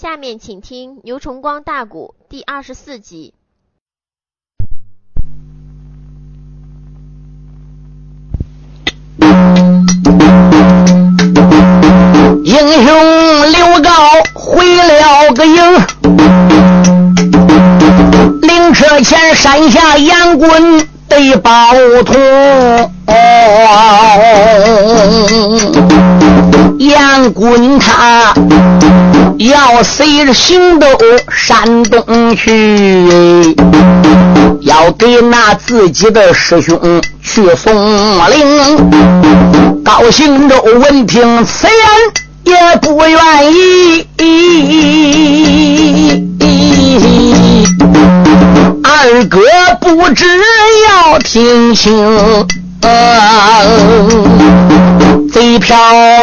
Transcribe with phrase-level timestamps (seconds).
[0.00, 3.34] 下面请听牛崇光大鼓第二十四集。
[12.42, 13.90] 英雄刘高
[14.32, 15.54] 回了个营，
[18.40, 21.74] 灵车前山下杨棍对宝
[22.06, 22.16] 通。
[26.78, 28.32] 杨棍他
[29.40, 30.86] 要随着行到
[31.34, 33.56] 山东去，
[34.60, 37.72] 要给那自己的师兄去送
[38.28, 38.76] 灵。
[39.82, 41.66] 高兴着闻听此
[42.44, 44.06] 言，也不愿意。
[48.84, 49.40] 二哥
[49.80, 50.26] 不知
[50.86, 52.46] 要听清。
[55.32, 55.78] 贼票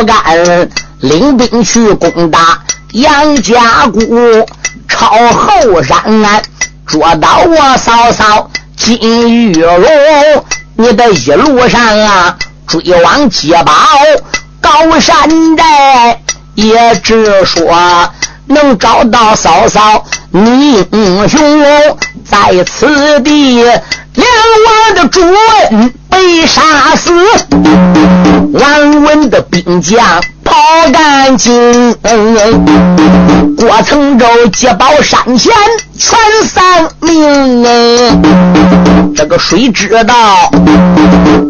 [0.05, 2.59] 杆领兵去攻打
[2.97, 4.43] 杨家谷，
[4.87, 6.01] 朝后山
[6.87, 9.83] 捉到我嫂嫂金玉荣。
[10.75, 13.71] 你的一路上啊，追往捷宝
[14.59, 16.19] 高山寨，
[16.55, 18.11] 也只说
[18.47, 21.39] 能找到嫂嫂你英雄
[22.25, 23.61] 在此地。
[23.61, 24.27] 连
[24.65, 27.11] 我的主恩被杀死，
[28.53, 31.93] 王文的兵将跑干净。
[33.57, 35.53] 过沧州接宝山前
[35.97, 37.63] 全丧命。
[39.15, 40.49] 这个谁知道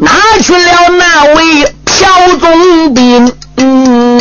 [0.02, 0.10] 哪
[0.42, 3.32] 去了那位朴总兵？
[3.58, 4.20] 嗯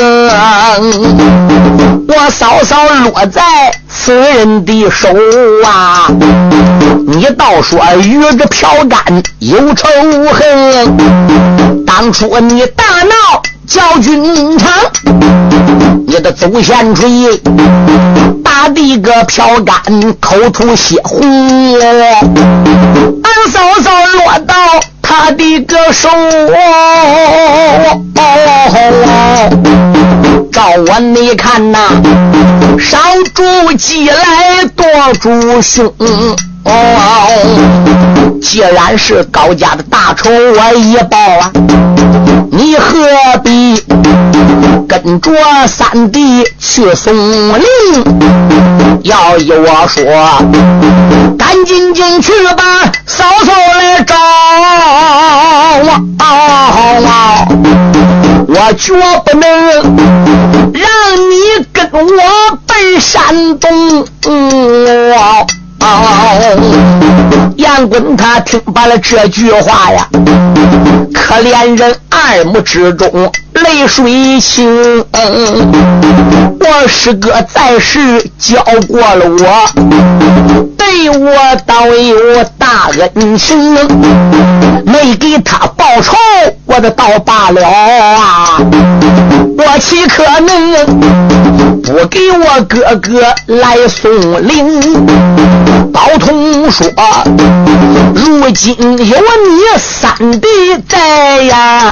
[2.09, 3.43] 我嫂嫂落在
[4.05, 5.09] 此人的手
[5.65, 6.07] 啊！
[7.09, 11.85] 你倒说与这朴干有仇无恨？
[11.85, 14.73] 当初你大闹教军场，
[16.07, 17.09] 你的祖先锤
[18.45, 19.83] 打的个朴干
[20.21, 21.21] 口吐血红，
[21.81, 24.55] 俺嫂嫂落到
[25.09, 26.09] 他的个手。
[30.53, 31.79] 照我你看呐，
[32.81, 32.99] 少
[33.33, 34.85] 主计来多
[35.21, 35.95] 主凶。
[36.65, 41.53] 哦，既然是高家的大仇我一报啊，
[42.51, 43.07] 你何
[43.45, 43.81] 必
[44.89, 45.31] 跟着
[45.69, 47.65] 三弟去送灵？
[49.05, 50.03] 要依我说，
[51.39, 54.17] 赶紧进去吧嫂嫂来找
[55.85, 55.91] 我
[56.25, 57.47] 啊！
[58.49, 58.95] 我绝
[59.25, 59.45] 不能
[60.73, 60.89] 让
[61.31, 64.07] 你跟我奔山东。
[67.57, 70.09] 杨坤他听罢了这句话呀，
[71.13, 73.31] 可怜人二目之中
[73.63, 75.05] 泪水倾。
[76.61, 79.69] 我师哥在世教过了我，
[80.77, 81.33] 对我
[81.65, 83.57] 倒有大恩情，
[84.85, 86.17] 没给他报仇，
[86.67, 88.59] 我的倒罢了啊！
[89.59, 90.87] 我岂可能
[91.83, 94.11] 不给我哥哥来送
[94.47, 95.07] 灵？
[95.93, 96.87] 包通说
[98.15, 100.47] ：“如今有你三弟
[100.87, 101.91] 在呀，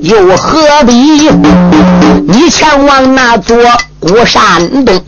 [0.00, 1.28] 又何必
[2.26, 3.56] 你前往那座
[4.00, 5.00] 孤山东？”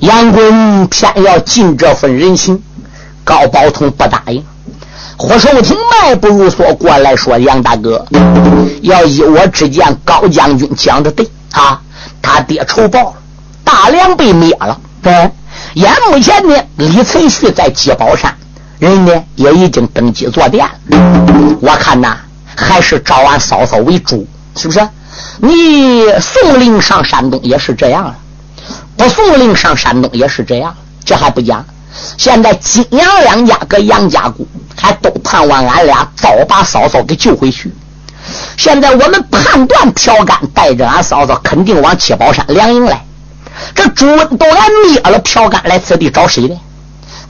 [0.00, 2.62] 杨棍偏要尽这份人情，
[3.24, 4.44] 高宝通不答应。
[5.16, 8.04] 霍寿亭迈步入所过来说：“杨大哥，
[8.82, 11.80] 要依我之见，高将军讲的对啊，
[12.20, 13.14] 他爹仇报了，
[13.62, 14.78] 大梁被灭了。
[15.00, 15.30] 对，
[15.74, 18.34] 眼目前呢，李存勖在鸡宝山，
[18.78, 20.72] 人呢也已经登基坐殿了。
[21.60, 22.16] 我看呐，
[22.56, 24.26] 还是招俺嫂嫂为主，
[24.56, 24.80] 是不是？
[25.38, 28.16] 你送令上山东也是这样了，
[28.96, 31.64] 不送令上山东也是这样，这还不讲。
[32.18, 37.72] 现在金阳两家搁杨家谷。”还都盼望俺俩早把嫂嫂给救回去。
[38.56, 43.02] 现在我们判断朴干带着俺嫂嫂肯定往七宝山粮营来。
[43.72, 46.56] 这朱温都来灭了朴干，来此地找谁呢？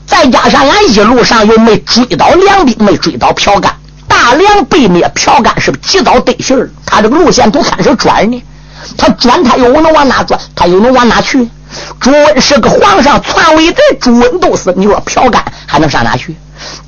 [0.07, 3.71] 再加上俺一路上又没追到粮兵，没追到朴干，
[4.07, 6.69] 大梁被灭，朴干是不是及早得信儿？
[6.85, 8.43] 他这个路线都开始转呢？
[8.97, 10.39] 他转，他又能往哪转？
[10.55, 11.47] 他又能往哪去？
[11.99, 16.35] 朱温是个皇上，篡位的朱温都死，你说朴干还能上哪去？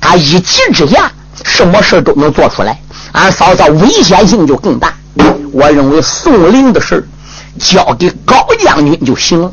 [0.00, 1.10] 他一急之下，
[1.44, 2.78] 什么事都能做出来。
[3.12, 4.92] 俺嫂嫂危险性就更大。
[5.52, 7.06] 我认为送灵的事
[7.58, 9.52] 交给高将军就行了。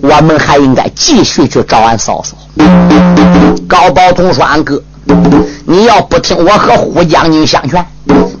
[0.00, 2.36] 我们还应该继续去找俺嫂嫂。
[3.68, 4.82] 高宝通说：“俺哥，
[5.66, 7.84] 你要不听我和胡将军相劝，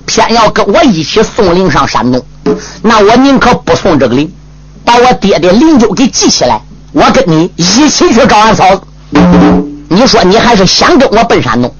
[0.06, 2.24] 偏要跟我一起送灵上山东，
[2.82, 4.32] 那我宁可不送这个灵。
[4.84, 6.58] 把我爹的灵柩给记起来，
[6.92, 8.82] 我跟你一起去找俺嫂子。
[9.90, 11.70] 你说你还是想跟我奔山东？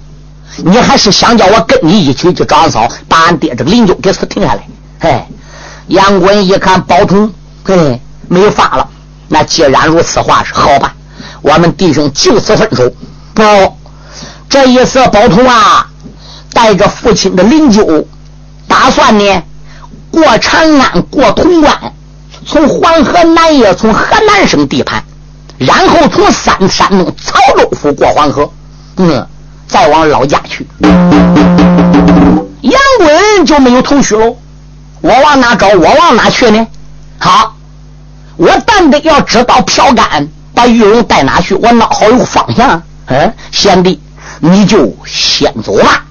[0.59, 4.69] 你还是想叫我跟你一起去找俺嫂，把俺爹这个灵柩给他停下来？
[4.99, 5.27] 哎，
[5.87, 7.33] 杨棍一看包同，
[7.65, 7.99] 嘿，
[8.29, 8.87] 没法了。
[9.29, 10.95] 那既然如此话是好吧，
[11.41, 12.93] 我们弟兄就此分手。
[13.33, 13.43] 不，
[14.49, 15.87] 这一次包同啊，
[16.53, 18.05] 带着父亲的灵柩，
[18.67, 19.43] 打算呢
[20.11, 21.93] 过长安，过潼关，
[22.47, 25.03] 从黄河南也从河南省地盘，
[25.59, 28.51] 然后从三山东曹州府过黄河，
[28.97, 29.27] 嗯。
[29.69, 30.67] 再往老家去，
[32.63, 34.35] 杨文就没有头绪喽。
[35.03, 35.69] 我往哪找？
[35.69, 36.67] 我往哪去呢？
[37.19, 37.55] 好，
[38.39, 42.83] 我但得要知道票杆把玉荣带哪去，我脑好有方向。
[43.09, 44.01] 嗯，贤弟，
[44.41, 46.05] 你就先走吧。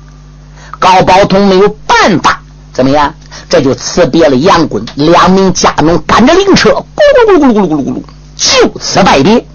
[0.79, 2.41] 高宝通没有办法，
[2.71, 3.13] 怎么样？
[3.49, 6.83] 这就辞别了杨棍，两名家奴赶着灵车，咕
[7.29, 8.01] 噜咕噜咕噜咕噜噜，
[8.35, 9.45] 就此拜别。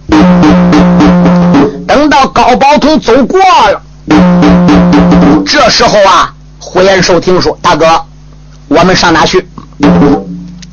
[1.86, 3.82] 等到高宝通走过了。
[5.44, 7.86] 这时候啊，呼延寿听说大哥，
[8.68, 9.46] 我们上哪去？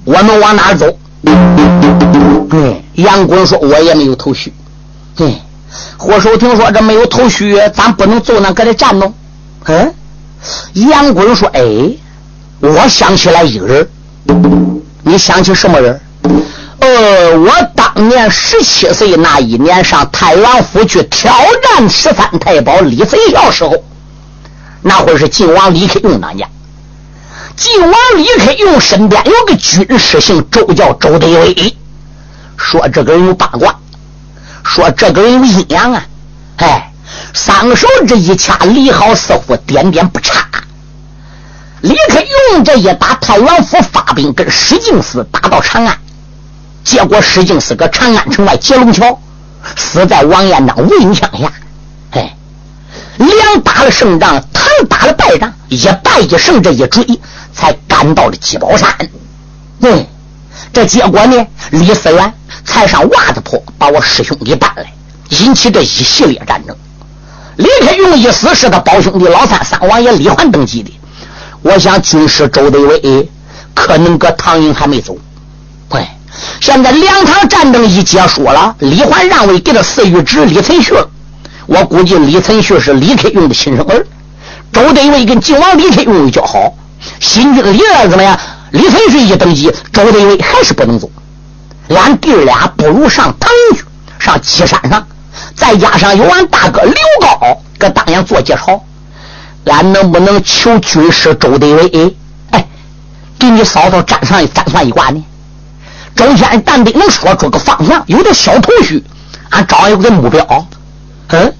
[0.06, 0.86] 我们往哪走？
[2.50, 4.54] 对，杨棍说，我也没有头绪。
[5.16, 5.36] 对，
[5.98, 9.12] 霍守听说这没有头绪，咱不能就那搁这站着。
[9.66, 9.94] 嗯，
[10.74, 11.62] 杨棍说，哎，
[12.60, 13.90] 我想起来一个人。
[15.04, 16.02] 你想起什么人？
[16.80, 21.32] 呃，我当年十七岁那一年上太原府去挑
[21.64, 23.76] 战十三太保李飞孝时候，
[24.82, 26.48] 那会是晋王李克用当家。
[27.56, 31.76] 晋王李克用身边有个军师姓周，叫周德威。
[32.58, 33.78] 说这个人有八卦，
[34.64, 36.06] 说这个人有阴阳啊。
[36.58, 36.92] 哎，
[37.34, 40.46] 三手这一掐，李好似乎点点不差。
[41.82, 42.22] 李克
[42.54, 45.98] 用这一打太原府发兵，跟石敬思打到长安。
[46.84, 49.18] 结果石敬思搁长安城外接龙桥，
[49.78, 51.52] 死在王彦章无影枪下。
[52.12, 52.36] 哎，
[53.18, 57.06] 两打了胜仗，唐打了败仗，一败一胜，这一追
[57.54, 58.94] 才赶到了鸡宝山。
[59.82, 60.06] 嗯，
[60.72, 62.34] 这结果呢，李思源
[62.66, 64.86] 才上袜子坡把我师兄给办来，
[65.30, 66.76] 引起这一系列战争。
[67.58, 70.92] 李克用一死，是他胞兄弟老三三王爷李环登基的。
[71.62, 73.30] 我想军师周德伟
[73.74, 75.18] 可能搁唐营还没走。
[75.90, 76.16] 哎。
[76.62, 80.96] 现在两场战争一结束了，李环让位给了四御侄李存勖
[81.66, 84.06] 我估计李存勖是李克用的亲生儿。
[84.72, 86.72] 周德伟跟晋王李克用又交好，
[87.20, 88.40] 新军李二怎么样？
[88.72, 91.10] 李存勖一登基，周德威还是不能走。
[91.90, 93.84] 俺弟俩不如上唐去，
[94.20, 95.08] 上岐山上，
[95.56, 98.84] 再加上有俺大哥刘高搁当阳做介绍，
[99.66, 102.16] 俺能不能求军师周德威？
[102.52, 102.68] 哎，
[103.40, 105.24] 给你嫂嫂占上占算一卦呢？
[106.16, 109.04] 周天但得能说出个方向，有点小头绪，
[109.50, 110.68] 俺找一个目标。
[111.30, 111.54] 嗯，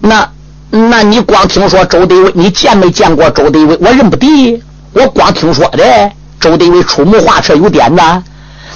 [0.00, 0.28] 那
[0.70, 3.76] 那你光听说周德威，你见没见过周德威？
[3.80, 4.60] 我认不得，
[4.92, 6.10] 我光听说的。
[6.42, 8.02] 周德威出谋划策有点子，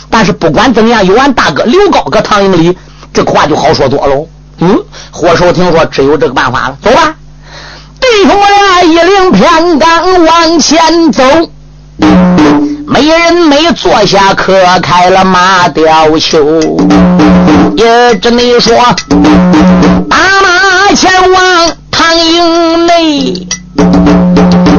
[0.08, 2.78] 但是不管怎样，有俺大哥刘高搁唐营里，
[3.12, 4.24] 这话就好说多喽。
[4.60, 4.78] 嗯，
[5.10, 7.12] 霍寿听说只有这个办法了，走吧。
[7.98, 11.24] 弟兄俩一领偏杆往前走。
[12.86, 16.38] 没人没坐下，磕开了马吊袖。
[17.76, 18.76] 也只能说，
[20.08, 23.46] 打马前往唐营内，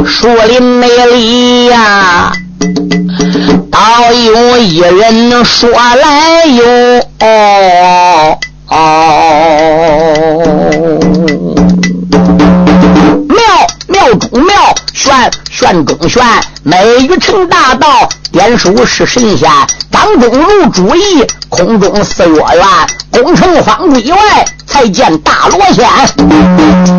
[0.06, 2.32] 树林内里呀，
[3.72, 6.64] 倒有一人说来哟。
[13.88, 14.54] 庙中庙，
[14.94, 16.24] 玄玄中玄，
[16.64, 19.50] 美玉成大道，点数是神仙。
[19.92, 22.66] 当中如主意，空中四月圆，
[23.12, 26.97] 宫城方归外，才见大罗仙。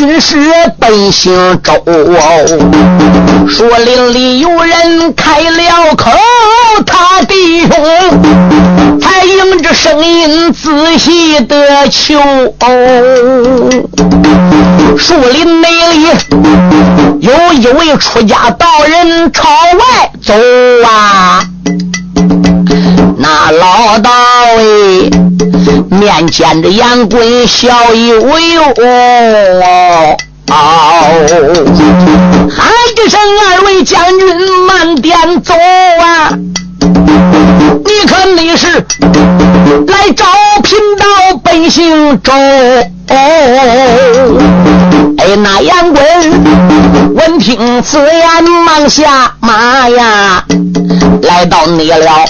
[0.00, 0.38] 军师
[0.78, 1.74] 奔行州。
[3.46, 6.10] 树林里有人开了口，
[6.86, 12.18] 他弟兄才迎着声音仔细的求。
[12.60, 13.68] 哦
[14.96, 16.08] 树林内里
[17.20, 20.32] 有一位出家道人朝外走
[20.88, 21.44] 啊。
[23.18, 24.10] 那老道
[24.56, 24.62] 哎，
[25.90, 28.62] 面见着杨棍笑悠悠，
[32.50, 34.26] 喊一声二位将军
[34.66, 36.32] 慢点走啊！
[37.84, 38.66] 你看你是
[39.86, 40.24] 来找
[40.62, 41.04] 贫道
[41.42, 42.32] 本姓周。
[43.08, 43.96] 哎，
[45.38, 46.04] 那杨棍
[47.14, 50.44] 闻听此言，忙下马呀，
[51.22, 52.24] 来到你了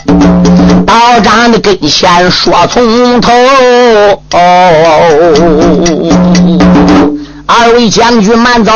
[0.86, 3.30] 道长的跟前，说从头。
[7.46, 8.72] 二位将军慢走，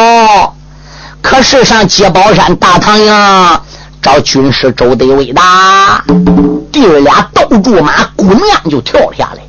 [1.22, 3.12] 可是上接宝山大唐营
[4.02, 5.40] 找军师周德伟的。
[6.72, 9.42] 弟儿俩斗住马，滚娘就跳下来。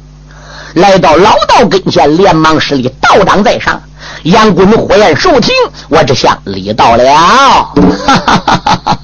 [0.76, 3.82] 来到老道跟前，连忙施礼：“道长在上。”
[4.26, 5.54] 杨棍火焰受听，
[5.88, 7.04] 我只想礼到了。
[7.14, 7.72] 哈
[8.08, 8.98] 哈哈哈哈！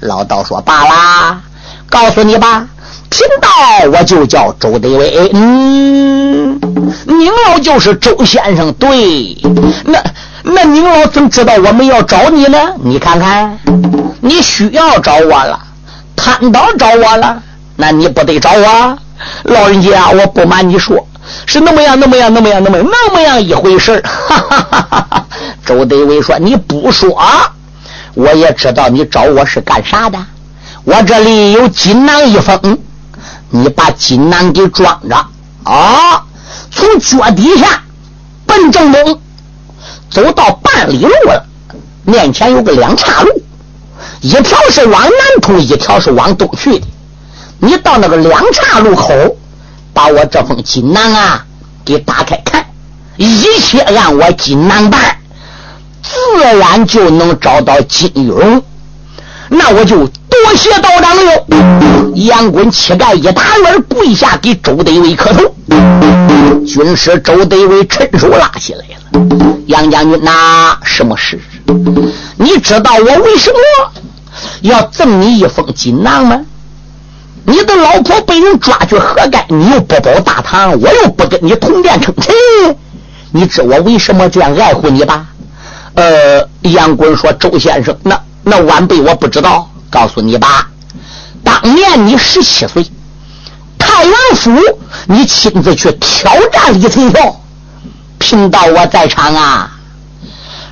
[0.00, 1.38] 老道说：“罢啦，
[1.90, 2.66] 告诉你吧，
[3.10, 3.48] 贫道
[3.92, 5.30] 我就叫周德威。
[5.34, 6.58] 嗯，
[7.04, 8.72] 您老就是周先生。
[8.72, 9.36] 对，
[9.84, 10.02] 那
[10.42, 12.58] 那您老怎知道我们要找你呢？
[12.82, 13.58] 你看看，
[14.22, 15.60] 你需要找我了，
[16.16, 17.42] 贪到找我了，
[17.76, 18.98] 那你不得找我？
[19.42, 21.06] 老人家，我不瞒你说。”
[21.46, 25.26] 是那么样，那么样，那么样，那么那么样一回事哈哈哈哈哈！
[25.64, 27.16] 周德伟说：“你不说，
[28.14, 30.18] 我也知道你找我是干啥的。
[30.84, 32.78] 我这里有锦囊一封，
[33.50, 35.16] 你把锦囊给装着
[35.64, 36.24] 啊！
[36.70, 37.82] 从脚底下
[38.46, 39.20] 奔正东，
[40.10, 41.46] 走到半里路了，
[42.04, 43.42] 面前有个两岔路，
[44.20, 45.10] 一条是往南
[45.40, 46.86] 通，一条是往东去的。
[47.58, 49.12] 你到那个两岔路口。”
[49.92, 51.44] 把我这封锦囊啊，
[51.84, 52.64] 给打开看，
[53.16, 55.16] 一切按我锦囊办，
[56.02, 58.62] 自然就能找到金玉荣。
[59.48, 62.12] 那我就多谢道长了哟。
[62.14, 65.54] 杨棍乞丐一打软，跪下给周德伟磕头。
[66.66, 69.64] 军师周德伟伸手拉起来了。
[69.66, 71.38] 杨将军，那什么事？
[72.36, 73.58] 你知道我为什么
[74.62, 76.40] 要赠你一封锦囊吗？
[77.44, 79.44] 你的老婆被人抓去何干？
[79.48, 82.32] 你又不保大唐，我又不跟你同殿称臣，
[83.32, 85.26] 你知我为什么这样爱护你吧？
[85.94, 90.68] 呃，杨棍说：“周先生，那那晚辈我不知道，告诉你吧。
[91.42, 92.86] 当年你十七岁，
[93.76, 94.50] 太原府
[95.06, 97.40] 你亲自去挑战李存孝，
[98.18, 99.70] 贫道我在场啊。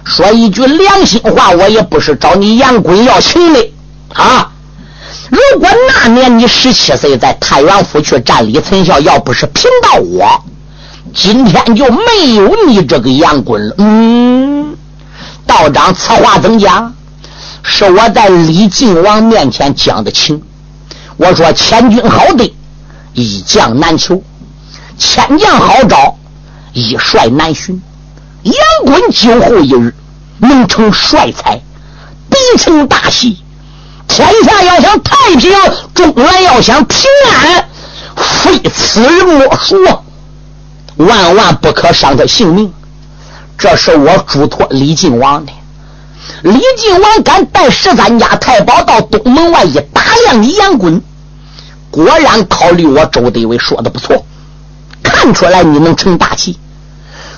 [0.05, 3.73] 说一句良心话，我也不是找你杨棍要情的
[4.15, 4.50] 啊。”
[5.31, 10.45] 如果那年你十七岁在太原府去战李存孝，要不是贫道我，
[11.15, 13.75] 今天就没有你这个杨棍了。
[13.79, 14.77] 嗯，
[15.47, 16.93] 道长此话怎讲？
[17.63, 20.43] 是我在李靖王面前讲的情。
[21.17, 22.53] 我说千军好对，
[23.13, 24.17] 一将难求；
[24.99, 26.17] 千将好找，
[26.73, 27.81] 一帅难寻。
[28.43, 28.55] 杨
[28.87, 29.95] 棍今后一日
[30.39, 31.61] 能成帅才，
[32.31, 33.39] 必成大器。
[34.11, 35.53] 天下要想太平，
[35.95, 36.99] 中原要想平
[37.33, 37.65] 安，
[38.17, 39.77] 非此人莫属，
[40.97, 42.73] 万万不可伤他性命。
[43.57, 45.53] 这是我嘱托李靖王的。
[46.43, 51.01] 李靖王敢带十三家太保到东门外一打量你杨棍，
[51.91, 54.27] 果然考虑我周德伟说的不错，
[55.05, 56.59] 看出来你能成大器，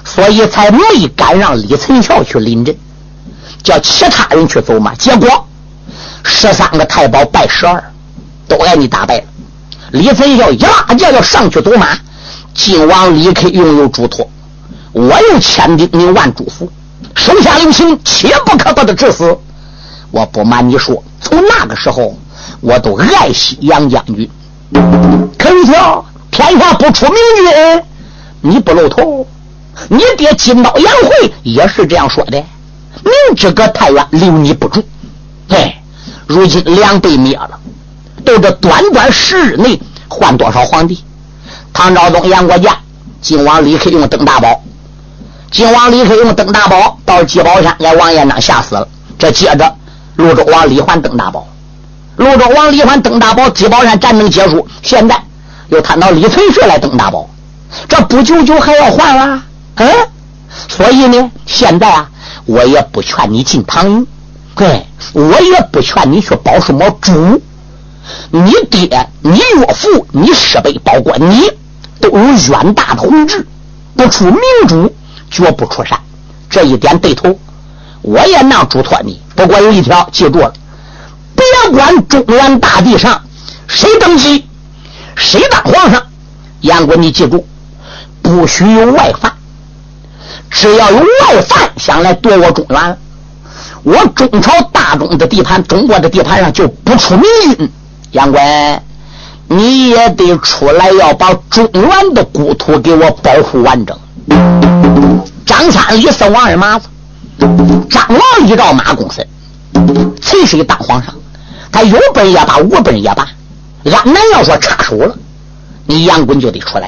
[0.05, 2.75] 所以才没敢让李存孝去临阵，
[3.63, 4.95] 叫其他人去走马。
[4.95, 5.47] 结果。
[6.25, 7.83] 十三个太保败十二，
[8.49, 9.25] 都挨你打败了。
[9.93, 11.89] 李存孝一拉架要上去走马，
[12.55, 14.29] 晋王李克用有嘱托，
[14.93, 16.69] 我又千叮咛万嘱咐，
[17.15, 19.37] 手下留情，切不可把他致死。
[20.11, 22.17] 我不瞒你说，从那个时候，
[22.61, 24.29] 我都爱惜杨将军。
[25.39, 25.65] 可是
[26.31, 27.83] 天下不出明君，
[28.41, 29.27] 你不露头。
[29.89, 32.45] 你爹金刀杨慧也是这样说的，
[33.03, 34.83] 明知个太原留你不住，
[35.49, 35.75] 对。
[36.27, 37.59] 如今两被灭了，
[38.25, 41.03] 都这短短十日内换多少皇帝？
[41.73, 42.73] 唐昭宗、杨国建、
[43.21, 44.63] 晋王李克用、登大宝，
[45.51, 48.87] 晋王李克用、登大宝到鸡宝山，给王延章吓死了。
[49.19, 49.75] 这接着，
[50.17, 51.47] 潞州王李环、登大宝，
[52.17, 55.23] 潞州王李环、登大宝，鸡宝山战争结束，现在
[55.69, 57.29] 又谈到李存勖来登大宝，
[57.89, 59.43] 这不久久还要换了？
[59.77, 59.89] 嗯，
[60.69, 62.11] 所以呢，现在啊，
[62.45, 64.07] 我也不劝你进唐营。
[64.55, 67.43] 对，我也不劝你去保什么主，
[68.31, 71.51] 你爹、你岳父、你师辈，包括你，
[72.01, 73.47] 都有远大的宏志，
[73.97, 74.95] 不出明主，
[75.31, 75.99] 绝不出山。
[76.51, 77.39] 这一点对头，
[78.03, 79.21] 我也能嘱托你。
[79.35, 80.53] 不过有一条，记住了，
[81.35, 83.23] 别管中原大地上
[83.67, 84.47] 谁登基，
[85.17, 86.03] 谁当皇上，
[86.61, 87.47] 杨国，你记住，
[88.21, 89.33] 不许有外犯。
[90.51, 92.99] 只要有外犯想来夺我中原。
[93.85, 97.25] 我中朝大中的地盘，中国的地盘上就不出明
[97.57, 97.73] 君，
[98.13, 98.83] 杨官，
[99.49, 103.99] 你也得出来，要把中原的故土给我保护完整。
[105.45, 106.87] 张三、李四、王二麻子，
[107.91, 109.27] 张王一照马公孙，
[110.21, 111.13] 谁谁当皇上？
[111.73, 113.27] 他有本也罢，无本也罢，
[113.85, 115.17] 安南要说插手了，
[115.87, 116.87] 你杨棍就得出来；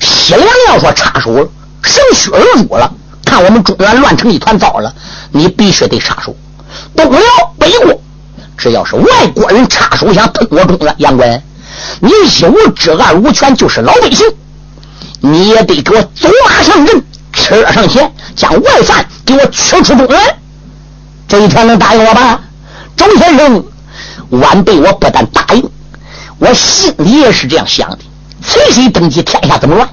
[0.00, 1.48] 西凉要说插手了，
[1.82, 2.92] 省虚而入了，
[3.30, 4.92] 看我们中原乱成一团糟了，
[5.30, 6.34] 你必须得插手。
[6.96, 7.20] 东辽
[7.56, 8.02] 北国，
[8.58, 11.40] 只要是外国人插手想吞我中原，杨棍，
[12.00, 14.26] 你一无知二无权，就是老百姓，
[15.20, 17.02] 你也得给我走马上阵。
[17.32, 20.20] 车上前，将外犯给我驱出中原。
[21.28, 22.40] 这一天能答应我吧，
[22.96, 23.64] 周先生？
[24.30, 25.70] 晚辈我不但答应，
[26.38, 27.98] 我心里也是这样想的。
[28.42, 29.88] 随谁登基，天下怎么乱，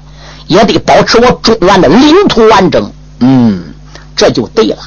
[0.48, 2.92] 也得保持我中原的领土完整。
[3.20, 3.74] 嗯，
[4.16, 4.78] 这就对了。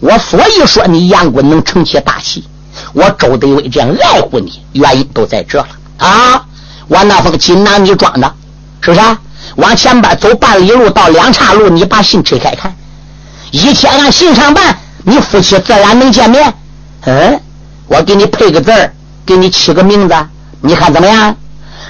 [0.00, 2.48] 我所以说你杨棍能成其大器，
[2.94, 6.46] 我周德威这样爱护你，原因都在这了啊！
[6.88, 8.34] 我那封锦囊你装的，
[8.80, 9.00] 是不是？
[9.56, 12.74] 往前边走半里路，到两岔路，你把信拆开看，
[13.50, 16.52] 一切按信上办，你夫妻自然能见面。
[17.02, 17.40] 嗯，
[17.86, 18.92] 我给你配个字儿，
[19.26, 20.14] 给你起个名字，
[20.62, 21.36] 你看怎么样？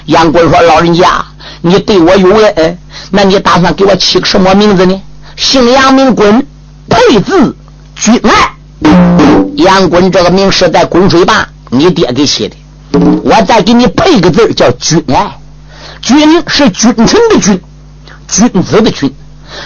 [0.07, 1.25] 杨贵说：“老人家，
[1.61, 2.79] 你对我有恩，
[3.11, 5.01] 那你打算给我起个什么名字呢？”
[5.41, 6.47] 姓杨名滚，
[6.87, 7.57] 配字
[7.97, 8.53] 君爱。
[9.57, 12.57] 杨滚这个名是在滚水坝你爹给起的，
[13.25, 15.39] 我再给你配个字叫君爱。
[16.03, 17.59] 君是君臣的君，
[18.29, 19.13] 君子的君，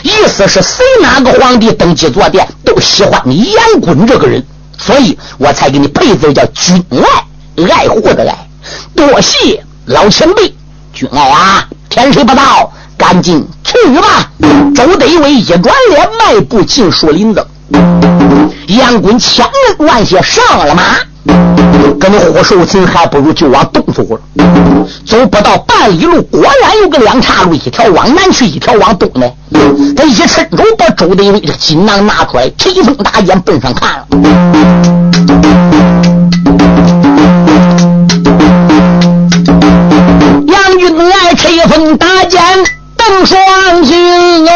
[0.04, 4.43] 意思是谁哪个皇帝登基坐殿都喜欢你杨滚这个人，
[4.78, 8.49] 所以我才给你配字叫君爱，爱护的爱。
[8.95, 10.54] 多谢老前辈，
[10.93, 12.73] 君爱啊，天水不到，
[13.04, 14.30] 赶紧去吧。
[14.75, 17.46] 周德伟一转脸，迈步进树林子。
[18.68, 20.82] 杨坤千恩万谢，上了马。
[22.00, 24.20] 跟那霍寿亭还不如就往东走了，
[25.04, 29.30] 走不到半里路，果然有个两岔路，一条往南去，一条往东呢。
[29.94, 34.06] 他一伸手把周德威这锦囊拿出来，吹风大剑奔上看了。
[40.47, 42.40] 杨军来吹风大剑
[43.06, 44.50] 登双星啊，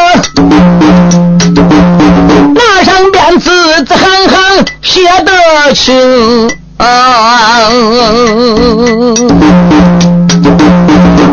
[2.54, 3.50] 那上边字
[3.84, 4.38] 字行行
[4.80, 6.48] 写得清。
[6.78, 7.68] 啊！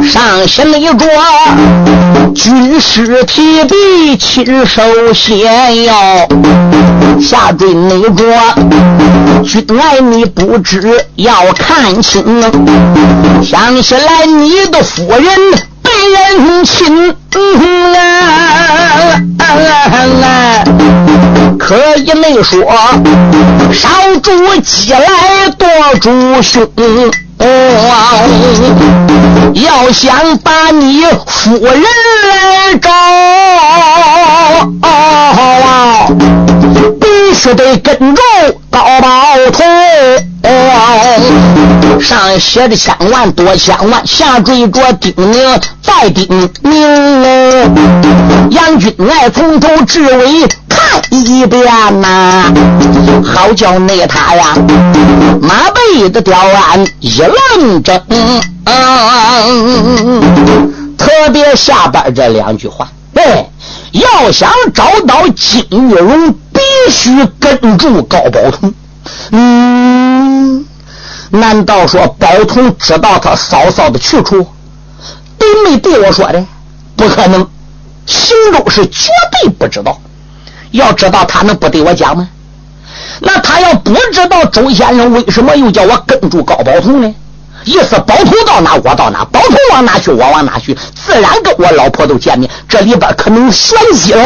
[0.04, 1.08] 上写那着
[2.34, 4.82] 军师提笔亲手
[5.14, 5.46] 写
[5.86, 6.28] 哟，
[7.22, 8.26] 下坠那着
[9.44, 12.24] 君来你不知要看清，
[13.44, 15.24] 想起来你的夫人
[15.86, 17.16] 人亲。
[21.58, 22.64] 可以没说，
[23.74, 23.90] 少
[24.22, 25.68] 主鸡来多
[26.00, 26.70] 主胸。
[29.56, 31.82] 要想把你夫人
[32.30, 32.90] 来找，
[37.02, 38.22] 必须得跟着
[38.70, 39.08] 高宝
[39.52, 39.66] 通。
[42.00, 45.60] 上写的千万多千万，下坠着叮咛
[46.02, 46.28] 再叮
[46.62, 47.70] 咛。
[48.52, 51.64] 杨军来从头至尾看一遍
[52.02, 52.52] 呐，
[53.24, 54.56] 好叫那他呀
[55.42, 58.02] 马背的吊鞍一愣怔。
[60.98, 63.48] 特别下边这两句话，哎，
[63.94, 66.60] 要想找到金玉荣，必
[66.92, 68.74] 须跟住高宝通。
[69.32, 70.66] 嗯，
[71.30, 74.46] 难道说宝通知道他嫂嫂的去处？
[75.38, 76.46] 都没对我说的？
[76.96, 77.48] 不可能，
[78.06, 80.00] 邢州是绝对不知道。
[80.72, 82.28] 要知道，他能不对我讲吗？
[83.20, 87.14] 那他要不知道周先生为什么又叫我跟住高宝通呢？
[87.64, 92.50] 意思宝通到哪我到哪，宝通往哪去我往哪去，自然跟我老婆都见面。
[92.70, 94.22] 这里边可能玄机喽。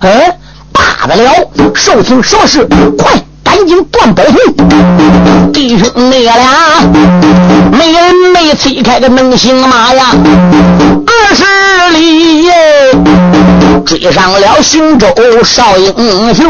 [0.00, 0.34] 嗯，
[0.72, 1.32] 大得了，
[1.74, 2.64] 寿星什么事？
[2.98, 3.12] 快！
[3.56, 6.36] 赶紧断宝通，弟兄妹俩
[7.72, 10.14] 没人没催开个能行马呀，
[11.06, 11.42] 二十
[11.96, 12.52] 里耶，
[13.86, 15.08] 追上了邢州
[15.42, 16.46] 少英雄。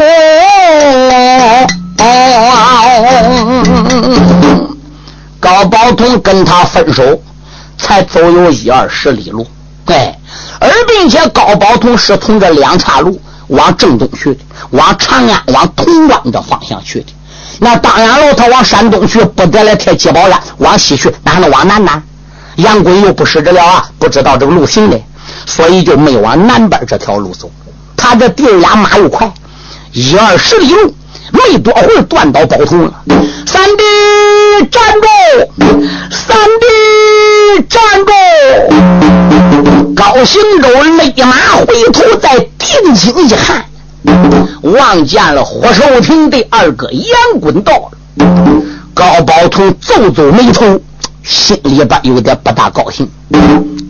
[5.39, 7.21] 高宝通跟他分手，
[7.77, 9.47] 才走有一二十里路，
[9.85, 10.13] 对，
[10.59, 13.17] 而并且高宝通是从这两岔路。
[13.47, 14.39] 往正东去的，
[14.71, 17.07] 往长安、往潼关的方向去的。
[17.59, 22.03] 那当然了，他往山东去，不得了贴鸡宝山；往西去，哪能往南呢？
[22.57, 24.99] 杨贵又不识这了啊，不知道这个路行的，
[25.45, 27.49] 所以就没往南边这条路走。
[27.95, 29.31] 他这弟儿俩马又快，
[29.91, 30.95] 一二十里路，
[31.31, 32.93] 没多会儿断到宝通了。
[33.45, 33.83] 三弟
[34.65, 35.07] 站住！
[36.11, 38.11] 三弟站住！
[39.95, 43.65] 高行周勒马回头，再定睛一看，
[44.61, 47.91] 望见了火寿亭的二哥杨滚到了。
[48.93, 50.79] 高宝通皱皱眉头，
[51.23, 53.09] 心里边有点不大高兴，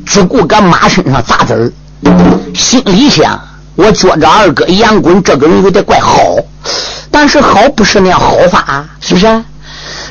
[0.05, 1.71] 只顾搁马身上砸子儿，
[2.53, 3.39] 心里想：
[3.75, 6.35] 我觉着二哥杨滚这个人有点怪好，
[7.11, 9.27] 但是好不是那样好法，是不是？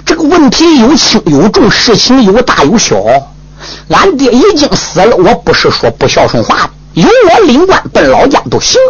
[0.06, 2.96] 这个问题有轻有重，事情有大有小。
[3.88, 8.80] 俺爹已经死了，我不是说不孝顺话的，有我领官奔老家都行。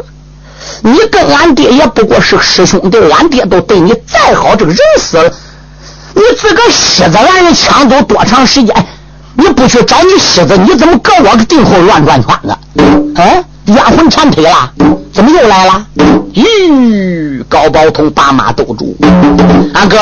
[0.82, 5.32] 你跟俺爹也不过是师兄弟，俺爹都对你再好，这个人死了，
[6.14, 8.86] 你自个西子让人抢走多长时间？
[9.34, 12.58] 你不去找你西子，你怎么搁我个腚后乱转圈子？
[13.16, 14.70] 哎，冤魂缠腿了，
[15.14, 15.86] 怎么又来了？
[16.34, 16.44] 咦，
[17.66, 18.96] 高宝通把马兜住，
[19.74, 19.98] 二哥，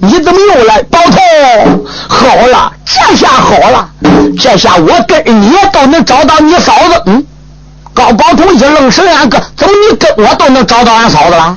[0.00, 0.82] 你怎么又来？
[0.84, 3.88] 宝通，好了，这下好了，
[4.36, 7.02] 这下我跟你都能找到你嫂子。
[7.06, 7.24] 嗯，
[7.94, 11.56] 高宝通一愣神，俺哥，怎么你跟我都能找到俺嫂子了？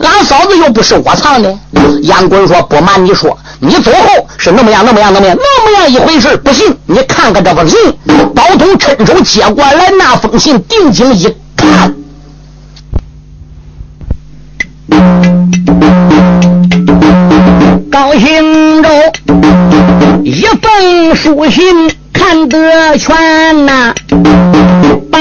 [0.00, 1.56] 俺嫂子又不是我藏的。
[2.02, 6.36] 杨滚说：“不瞒你说，你走后是那么样，那么样，那么样，那么样一回事。
[6.38, 7.78] 不信你看看这封信。”
[8.34, 11.94] 宝通伸手接过来那封信，定睛一看。
[17.90, 19.12] 高兴着
[20.22, 21.64] 一封书信
[22.12, 23.94] 看得全呐，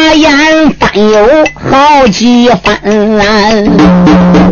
[0.10, 2.80] 我眼翻有好几番。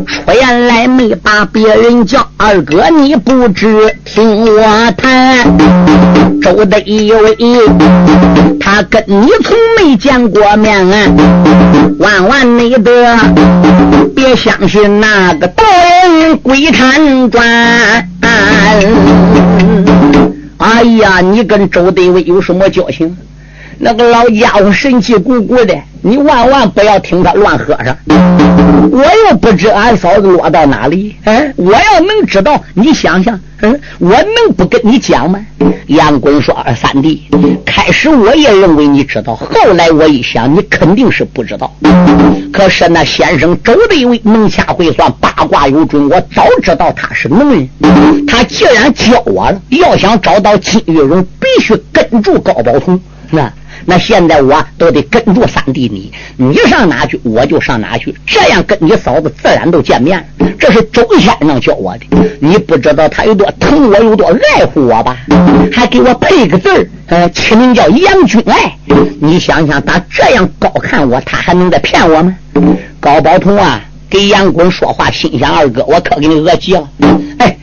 [0.05, 5.57] 出言来没把别人叫二哥，你不知听我谈。
[6.41, 7.09] 周德义
[8.59, 10.85] 他跟你从没见过面，
[11.99, 13.17] 万万没得，
[14.13, 15.63] 别相信那个道
[16.19, 18.09] 人鬼谈转。
[20.57, 23.15] 哎呀，你跟周德伟有什么交情？
[23.77, 27.95] 那个老家伙神气鼓鼓的，你万万不要听他乱喝上。
[28.91, 35.39] 我又不知俺嫂子落到哪里，嗯，我要能知道，你想想，嗯，我能不跟你讲吗？
[35.88, 37.27] 杨公说：“二三弟，
[37.65, 41.71] 开始我也认为你知道，后来我一想，你肯定是不知道。
[42.53, 47.69] 可是那先生周德伟能掐会算，八卦有准，我早知道他是能人。
[48.25, 53.51] 他既然教我了，要想找到金玉荣，必须跟住高宝通，那。”
[53.86, 60.48] 那现在我都得跟住三弟你，你上哪去我就上哪去，这样跟你嫂子自然都见面了。
[60.58, 62.06] 这是周先生教我的，
[62.39, 65.17] 你不知道他有多疼我，有多爱护我吧？
[65.71, 68.76] 还给我配个字儿，呃，起名叫杨君爱。
[69.21, 72.36] 你想想，他这样高看我，他还能再骗我吗？
[73.00, 76.89] 高宝通啊，给杨滚说话，心想二哥，我可给你讹急了。
[77.38, 77.56] 哎，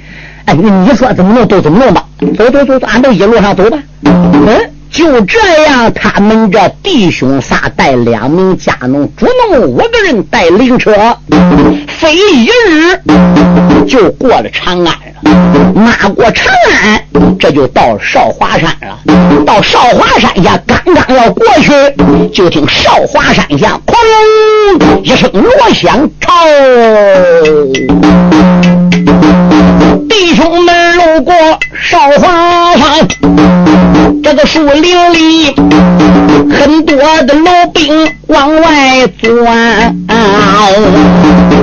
[0.45, 2.07] 哎，你说怎么弄都怎么弄吧，
[2.39, 3.79] 走走走走，俺都一路上走吧。
[4.05, 4.72] 嗯。
[4.93, 10.93] 就这样，他们这弟兄仨带两名家农、主农五个人带灵车，
[11.89, 13.01] 飞一日
[13.89, 14.93] 就过了长安了。
[15.75, 16.53] 马过长
[16.85, 17.03] 安，
[17.39, 18.99] 这就到少华山了。
[19.47, 21.73] 到少华山下，刚刚要过去，
[22.31, 23.95] 就听少华山下“哐”
[25.03, 26.31] 一声锣响，朝
[30.13, 31.35] 弟兄们路过
[31.83, 33.09] 少华山。
[34.23, 35.55] 这个树林里
[36.51, 39.97] 很多的老兵往外钻，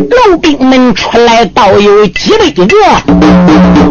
[0.10, 2.66] 老兵们出来倒有几百个，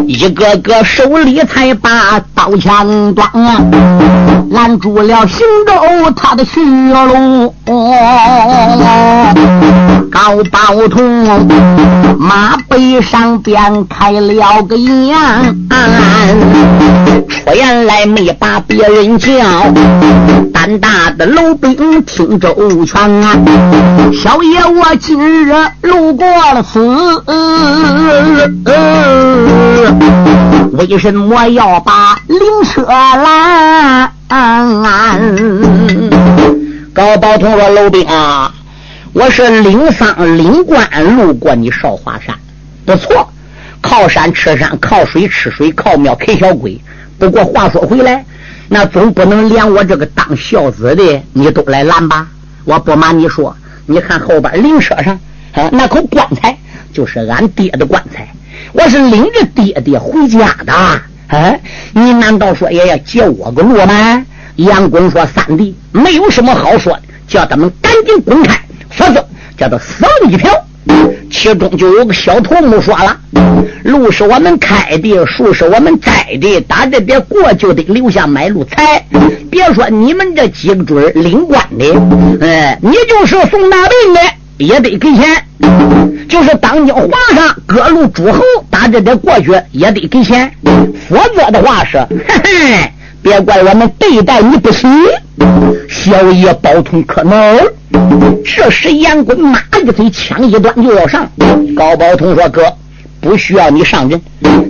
[0.05, 3.25] 一个个手里才把刀枪端，
[4.51, 7.55] 拦住了行走他的去路。
[10.11, 11.47] 高宝通
[12.17, 15.15] 马背上边开了个眼，
[17.27, 19.31] 出言来没把别人叫，
[20.53, 23.37] 胆大的老兵听周全啊！
[24.13, 26.79] 小爷我今日路过了此，
[30.73, 34.11] 为什么要把灵车拦？
[36.93, 38.51] 高宝通说：“老兵啊。”
[39.11, 42.35] 我是领丧领官路过你少华山，
[42.85, 43.27] 不错，
[43.81, 46.79] 靠山吃山，靠水吃水，靠庙啃小鬼。
[47.17, 48.25] 不过话说回来，
[48.67, 52.27] 那总不能连我这个当孝子的你都来拦吧？
[52.65, 55.19] 我不瞒你说，你看后边灵车上
[55.53, 56.57] 啊，那口棺材
[56.93, 58.27] 就是俺爹的棺材，
[58.73, 60.73] 我是领着爹爹回家的。
[61.27, 61.59] 哎，
[61.93, 64.25] 你难道说也要截我个路吗？
[64.55, 68.59] 杨公说：“三弟，没有什么好说的，叫他们赶紧滚开。”
[68.91, 69.25] 否则
[69.57, 70.51] 叫他死路一条。
[71.31, 73.17] 其中就有个小头目说了
[73.83, 79.05] ：“路是我们开的，树是我们栽的，打这边过就得留下买路财。
[79.49, 81.85] 别说你们这几个准领官的，
[82.41, 84.19] 哎，你就是送大病的
[84.57, 85.43] 也得给钱，
[86.27, 90.51] 就是当今皇上各路诸侯打这边过去也得给钱，
[91.07, 94.89] 否则的话是，嘿嘿，别怪我们对待你不行。
[95.87, 97.33] 小爷包通可恼。
[98.45, 101.27] 这时杨棍马一腿，枪一端就要上。
[101.75, 102.61] 高宝通说：“哥，
[103.21, 104.21] 不需要你上阵，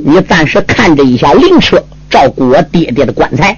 [0.03, 3.57] 你暂时看着一下灵车，照顾我爹爹的棺材。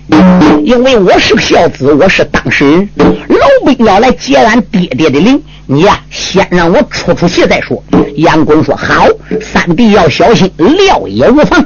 [0.63, 2.89] 因为我是孝子，我是当事人。
[2.97, 7.81] 老兵要来接俺爹爹的灵，你呀，先让我出出气再说。”
[8.17, 9.07] 杨公说：“好，
[9.41, 11.65] 三弟要小心，料也无妨。”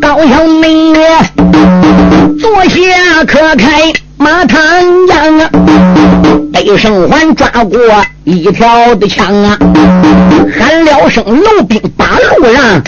[0.00, 0.92] 高小妹
[2.38, 3.92] 坐下可开。
[4.18, 4.60] 马唐
[5.08, 5.50] 阳啊，
[6.52, 7.80] 北胜环抓过
[8.22, 9.58] 一条的枪啊，
[10.56, 12.06] 喊了声楼兵八
[12.38, 12.80] 路让，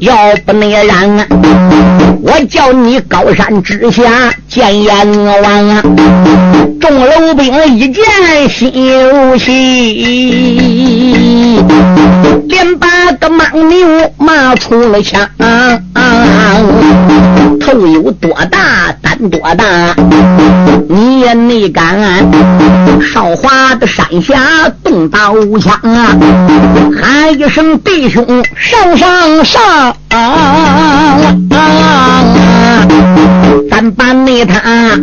[0.00, 1.26] 要不那样啊，
[2.20, 5.82] 我叫你高山之下见阎王啊！
[6.86, 8.04] 众楼兵一见
[8.50, 11.56] 心如喜，
[12.46, 12.86] 连把
[13.18, 15.26] 个莽牛骂出了枪。
[17.58, 19.96] 头有多大胆多大，
[20.90, 21.96] 你也没敢。
[23.00, 26.14] 少华的山下动刀枪啊，
[27.00, 29.96] 喊一声弟兄上上上，
[33.74, 34.96] 俺把那他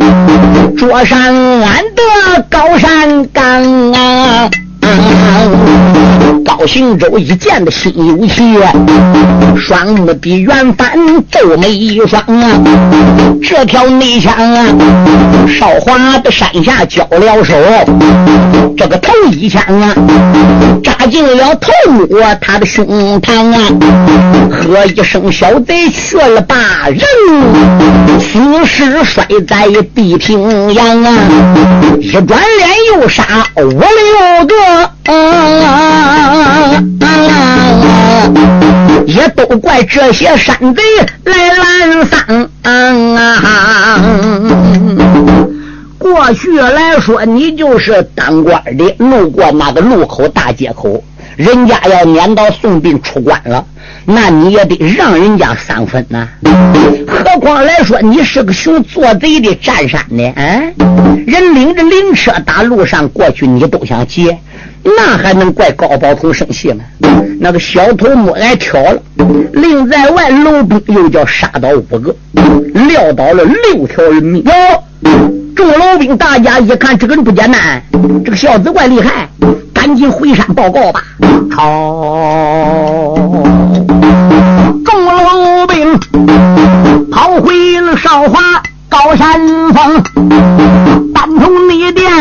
[0.77, 1.19] 桌上
[1.59, 3.43] 俺的高山岗
[3.91, 4.49] 啊！
[6.43, 8.55] 高行周一见的心有气，
[9.57, 10.91] 双目比圆翻，
[11.31, 12.61] 皱眉一双啊！
[13.41, 14.65] 这条内枪啊，
[15.47, 17.55] 少华的山下交了手，
[18.77, 19.95] 这个头一枪啊，
[20.83, 22.07] 扎进了头目
[22.39, 22.85] 他的胸
[23.21, 23.59] 膛啊！
[24.51, 26.55] 喝一声，小贼去了吧，
[26.89, 26.99] 人
[28.19, 31.11] 死尸摔在地平洋啊！
[31.99, 33.23] 一转脸又杀
[33.57, 34.80] 五六个。
[35.05, 36.81] 啊！
[39.07, 40.81] 也都怪这些山贼
[41.25, 44.01] 来拦丧啊！
[45.97, 51.03] 过去来说，你就是当官的，路过那个路口大街口，
[51.35, 53.65] 人家要撵到送殡出关了。
[54.05, 56.27] 那你也得让人家三分呐，
[57.07, 60.73] 何况来说你是个熊做贼的占山的，嗯，
[61.27, 64.39] 人领着灵车打路上过去，你都想劫，
[64.83, 66.83] 那还能怪高宝通生气吗？
[67.39, 69.01] 那个小头目挨挑了，
[69.53, 72.15] 另在外楼兵又叫杀倒五个，
[72.87, 74.43] 撂倒了六条人命。
[74.43, 74.51] 哟，
[75.55, 77.81] 众老兵大家一看，这个人不简单，
[78.23, 79.29] 这个小子怪厉害，
[79.73, 81.03] 赶紧回山报告吧。
[81.51, 83.15] 好。
[84.85, 85.99] 众老兵
[87.11, 88.39] 跑回了少华
[88.89, 89.39] 高山
[89.73, 90.03] 峰，
[91.13, 92.11] 单从内殿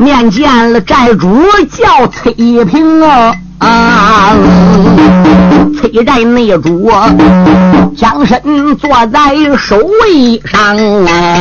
[0.00, 1.28] 面见了寨主，
[1.70, 2.32] 叫崔
[2.64, 3.34] 平啊。
[3.58, 4.34] 啊！
[5.78, 6.90] 崔寨内主
[7.94, 8.40] 将身
[8.76, 11.36] 坐在守卫上啊，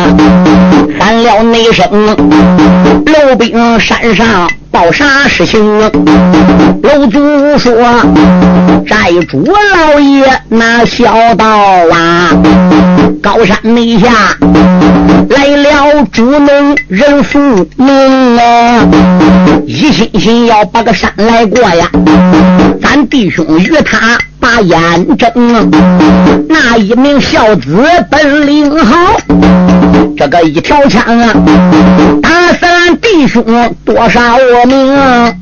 [1.00, 1.90] 喊了内声
[3.08, 5.80] ：“楼兵山上报啥事情？”
[6.82, 7.20] 楼主
[7.58, 7.74] 说
[8.88, 11.46] ：“寨主老爷那小道
[11.92, 12.30] 啊，
[13.22, 14.10] 高山内下
[15.30, 17.40] 来了主农人富
[17.76, 18.88] 农啊，
[19.66, 21.90] 一心心要把个山来过呀。”
[22.82, 25.30] 咱弟兄与他把眼睁，
[26.48, 28.96] 那一名孝子本领好，
[30.20, 31.34] 这个一条枪啊，
[32.22, 33.42] 打死俺弟兄
[33.86, 35.34] 多少命啊！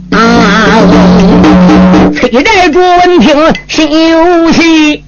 [2.16, 3.36] 崔寨主闻听
[3.68, 5.02] 心有喜，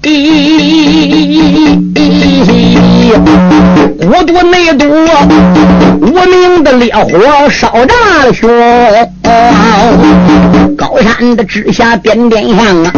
[4.00, 4.84] 孤独内毒，
[6.00, 8.50] 无名的烈火烧炸了胸。
[10.76, 12.92] 高山的之下点点香啊，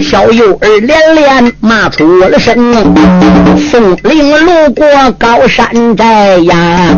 [0.00, 2.56] 小幼儿连连骂出了声。
[3.70, 4.86] 宋令路过
[5.18, 6.94] 高山寨呀，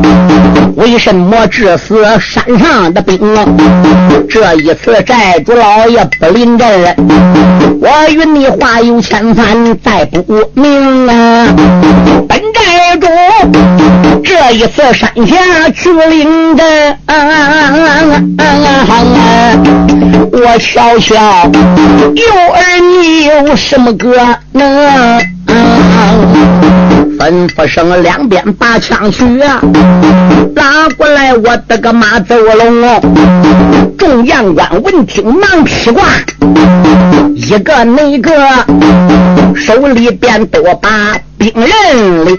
[0.76, 3.44] 为什么致死山上的兵啊？
[4.28, 6.68] 这一次寨主老爷不临阵，
[7.80, 10.22] 我与你话有千番再不
[10.54, 11.46] 明啊。
[12.52, 13.06] 寨主
[14.22, 16.96] 这一次山下去临阵。
[20.32, 21.50] 我瞧瞧，
[22.14, 24.16] 幼儿你有什么个
[24.52, 25.20] 能？
[27.20, 29.60] 吩咐声，两边把枪取啊！
[30.56, 32.98] 拉过来我的个马走龙！
[33.98, 36.02] 众将官闻听忙披挂，
[37.34, 38.32] 一个那个
[39.54, 40.88] 手里边都把
[41.36, 42.38] 兵刃领。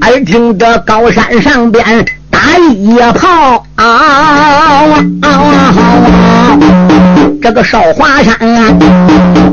[0.00, 4.82] 耳听得高山上边打一炮啊！
[7.40, 8.78] 这个少华山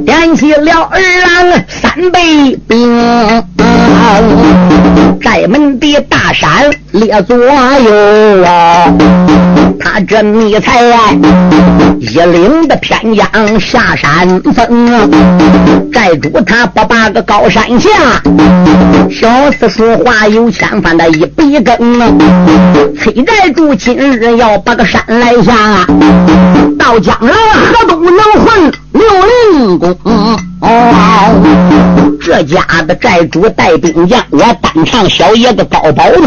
[0.05, 3.43] 点起了二郎三倍兵。
[5.21, 7.51] 寨门的大山列左右
[8.43, 8.85] 啊，
[9.79, 10.81] 他这迷才
[11.99, 17.89] 一领的偏将下山峰，寨主他不把个高山下，
[19.09, 21.77] 小厮说话有千番的一笔根，
[22.97, 25.85] 崔寨主今日要把个山来下，
[26.77, 27.33] 到江南
[27.73, 29.03] 何东能混刘
[29.67, 30.50] 灵公？
[30.61, 36.23] 哦，这家的寨主带兵将，我单唱小爷子高宝图，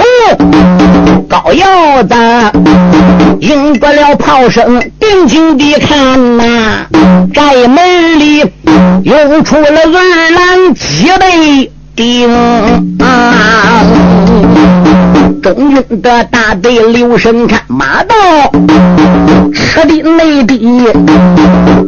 [1.28, 2.14] 高腰子
[3.40, 6.86] 应过了炮声，定睛地看呐，
[7.32, 8.44] 寨门里
[9.04, 12.28] 又出了二郎几倍兵
[12.98, 13.82] 啊！
[15.40, 18.14] 中军的大队留神看，马到
[19.52, 20.88] 车的内地，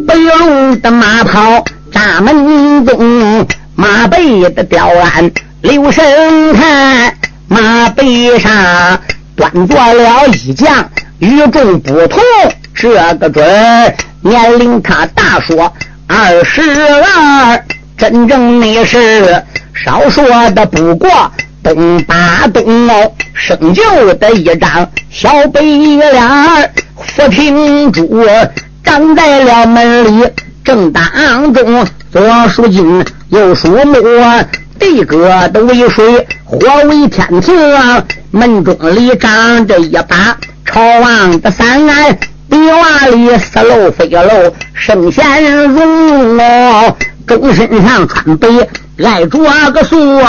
[0.06, 1.64] 白龙的马跑。
[1.96, 5.32] 大门东，马背的雕鞍，
[5.62, 7.14] 留神看，
[7.48, 9.00] 马背上
[9.34, 12.20] 端坐了一将，与众不同。
[12.74, 13.46] 这个准
[14.20, 15.72] 年龄他大说
[16.06, 17.64] 二十二，
[17.96, 21.32] 真正的是少说的不过
[21.62, 28.22] 东八东哦，生就的一张小白脸扶平主
[28.84, 30.26] 站在了门里。
[30.66, 33.94] 正当中，左属金，右属木，
[34.80, 37.52] 地阁的为水，火为天赐。
[38.32, 42.18] 门中里长着一把朝王的三案，
[42.50, 46.96] 壁瓦里四漏飞漏，圣贤容哦。
[47.28, 48.48] 钟身上穿白，
[49.04, 50.20] 挨着个素，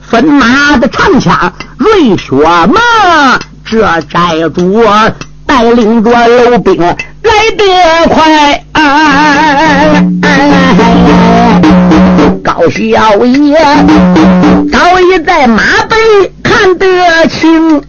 [0.00, 2.34] 分马的长枪，瑞雪
[2.66, 3.80] 马，这
[4.10, 4.84] 寨主
[5.54, 6.76] 带领着楼兵。
[6.82, 6.96] 来
[7.56, 7.62] 得
[8.08, 8.60] 快，
[12.42, 13.56] 高小爷
[14.72, 15.94] 早已在马背
[16.42, 16.84] 看得
[17.28, 17.80] 清，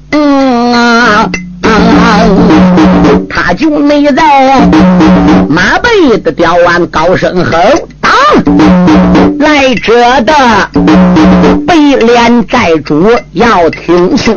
[3.27, 4.67] 他就没在
[5.49, 7.57] 马背的吊完高声吼。
[9.39, 10.33] 来者的
[11.65, 14.35] 白脸寨主要听清，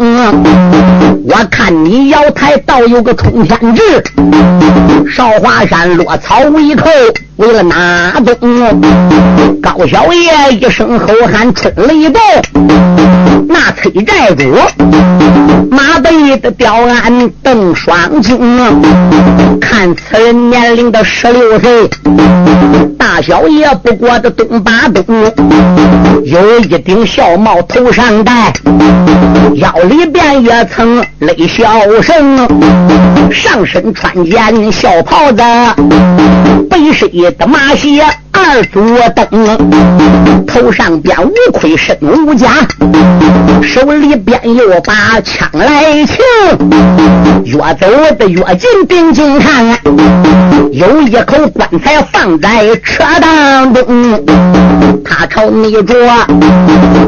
[1.24, 4.02] 我看你瑶台倒有个冲天志，
[5.10, 6.88] 少华山落草为寇，
[7.36, 8.80] 为了哪东？
[9.60, 12.20] 高小爷一声吼喊，春雷动，
[13.50, 14.44] 那崔寨主
[15.70, 18.38] 马背的吊鞍瞪双睛，
[19.58, 21.88] 看此人年龄的十六岁，
[22.98, 23.48] 大小。
[23.48, 25.02] 也不过这东八东，
[26.24, 28.52] 有一顶孝帽头上戴，
[29.54, 32.36] 腰里边也曾勒孝绳，
[33.32, 35.42] 上身穿件孝袍子，
[36.68, 38.80] 背身的马鞋二足
[39.14, 42.48] 蹬，头上边无盔身无甲，
[43.62, 46.16] 手里边又把枪来擎，
[47.44, 47.86] 越走
[48.18, 49.78] 的越近，定睛看，
[50.72, 53.74] 有一口棺材放在车当。
[53.74, 54.24] 中，
[55.04, 55.94] 他朝你着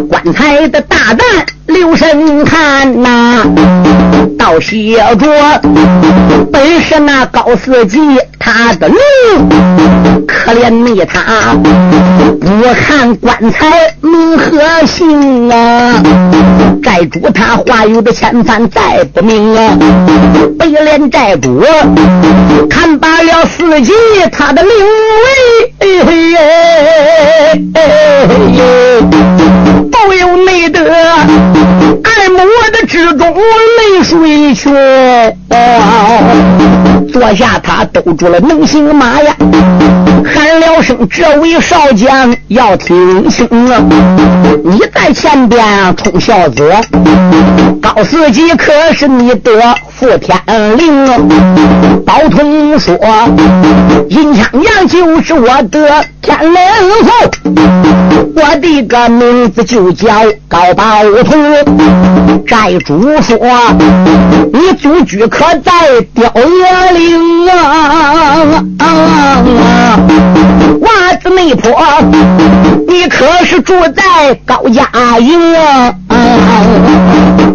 [0.08, 1.26] 棺材的大蛋
[1.70, 3.44] 留神看呐，
[4.38, 5.60] 倒写着
[6.52, 7.98] 本是那高司机
[8.38, 8.98] 他的命，
[10.26, 11.54] 可怜你他
[12.40, 16.02] 不看棺材名和姓啊，
[16.82, 19.78] 寨主他话有的千番再不明啊，
[20.58, 21.62] 白脸寨主
[22.68, 23.92] 看罢了司机
[24.32, 25.70] 他的名位。
[30.10, 32.09] 不由没得。
[32.20, 32.36] 爱慕
[32.70, 35.34] 的之中泪水泉。
[37.10, 39.34] 坐下，他兜住了能行马呀，
[40.22, 43.82] 喊了声：“这位少将要听清啊！
[44.62, 46.70] 你在前边冲小子，
[47.80, 49.50] 高司机可是你的
[49.88, 50.38] 副天
[50.76, 51.18] 灵啊！”
[52.04, 52.94] 包通说
[54.10, 56.60] ：“银枪杨就是我的天灵
[57.02, 57.10] 父，
[58.36, 60.08] 我的个名字就叫
[60.48, 61.40] 高宝通。”
[62.46, 63.38] 寨主说
[64.52, 65.72] ：“你祖居可在？”
[66.14, 68.62] 雕爷岭啊，
[70.80, 70.88] 我
[71.22, 71.80] 子内婆，
[72.88, 75.94] 你可是住在高家营啊？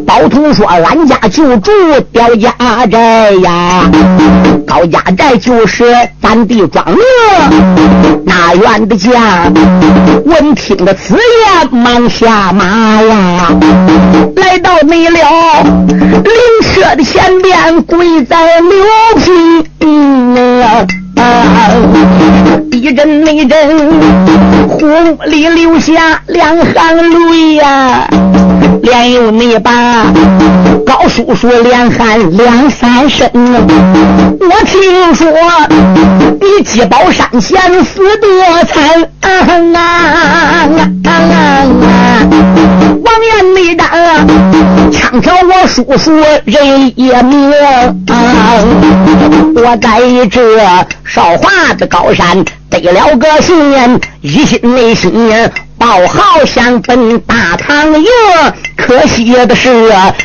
[0.06, 1.72] 包同说：“俺家就住
[2.12, 2.54] 刁家
[2.90, 3.90] 寨呀，
[4.66, 5.86] 高家寨就是
[6.22, 6.98] 咱的庄啊。”
[8.38, 9.50] 那员的家
[10.26, 13.50] 闻听的此言，忙下马呀，
[14.36, 15.20] 来到没了
[15.64, 18.76] 灵车的前边，跪在刘
[19.22, 19.64] 平。
[22.72, 24.00] 一阵那阵，
[24.68, 24.86] 呼
[25.26, 28.06] 里流下两行泪呀，
[28.82, 30.06] 连有你把
[30.86, 33.30] 高叔叔连喊两三声。
[33.34, 35.28] 我听说
[36.40, 38.28] 你积宝山前死得
[38.66, 39.30] 惨啊
[39.74, 41.10] 啊啊啊！
[43.04, 43.88] 王爷没当，
[44.92, 46.12] 枪挑我叔叔
[46.46, 47.58] 人也灭
[48.08, 48.14] 啊！
[49.56, 50.00] 我在
[50.30, 50.60] 这
[51.06, 53.56] 少华的高山得了个信，
[54.22, 55.12] 一心内心
[55.78, 58.08] 报号想奔大唐营，
[58.78, 59.70] 可惜的是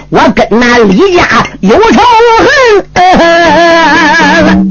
[0.08, 1.22] 我跟那李家
[1.60, 2.00] 有仇
[2.94, 4.70] 恨，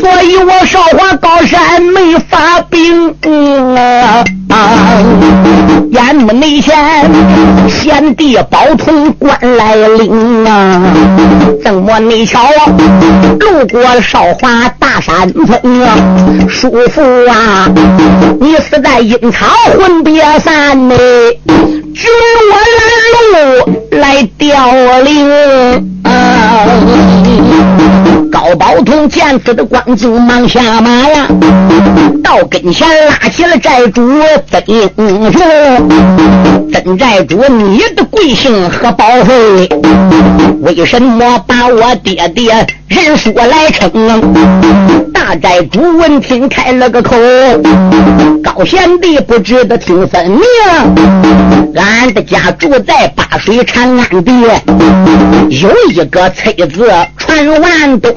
[0.00, 3.14] 所以我少华高山没发兵
[3.76, 4.24] 啊。
[5.92, 6.74] 眼目内前，
[7.68, 10.80] 贤弟宝通关来领啊！
[11.64, 12.40] 怎么你瞧
[13.40, 15.96] 路过少华大山峰啊？
[16.48, 17.68] 叔父啊，
[18.40, 19.46] 你死在阴曹
[19.78, 20.94] 魂别散呢，
[21.46, 22.10] 军
[22.50, 22.84] 我拦
[23.32, 25.30] 路来凋零
[26.04, 26.66] 啊！
[28.30, 31.26] 高宝通见此的光景，忙下马呀，
[32.22, 34.02] 到跟前拉起了寨主
[34.50, 35.42] 曾英雄。
[36.72, 39.68] 曾寨主，你的贵姓和宝贝？
[40.62, 43.88] 为什么把我爹爹人说来称？
[45.12, 47.16] 大寨主闻听开了个口，
[48.42, 50.40] 高贤弟不知得听分明。
[51.76, 54.32] 俺的家住在八水长安地，
[55.50, 58.12] 有一个崔子传万东。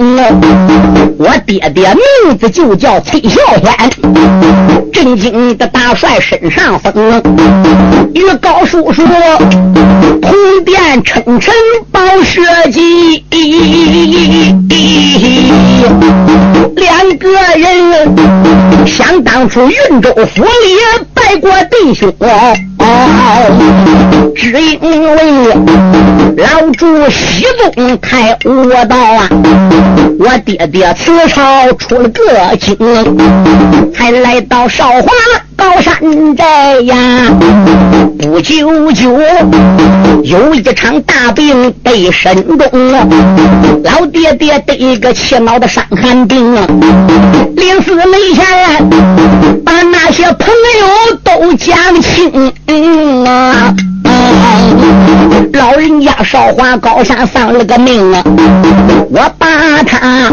[1.19, 1.93] 我爹爹
[2.26, 3.91] 名字就叫崔孝天，
[4.91, 7.21] 震惊的大帅身上风，
[8.15, 9.03] 与高叔叔
[10.19, 10.34] 同
[10.65, 11.53] 殿称臣
[11.91, 13.24] 报社稷，
[16.76, 20.49] 两个人想当初云州府里
[21.14, 22.14] 拜过弟兄。
[24.36, 25.53] 只因为
[26.38, 29.29] 老主西宗太窝道啊，
[30.19, 32.77] 我爹爹此朝出了个京，
[33.93, 35.07] 才来到少华
[35.55, 36.95] 高山寨呀。
[38.19, 39.19] 不久就
[40.23, 43.09] 有一场大病被身中，
[43.84, 46.67] 老爹爹得一个气恼的伤寒病啊，
[47.55, 48.89] 临死没前
[49.63, 50.47] 把那些朋
[50.79, 52.53] 友都讲清。
[52.76, 53.03] 嗯
[56.24, 58.24] 少华高山丧了个命啊，
[59.11, 60.32] 我把他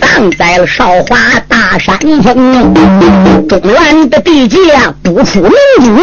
[0.00, 1.16] 葬在了少华
[1.48, 2.74] 大山峰，
[3.48, 4.58] 中原的地界
[5.02, 5.94] 不出名君，